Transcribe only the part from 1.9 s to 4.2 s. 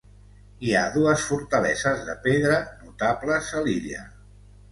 de pedra notables a l'illa.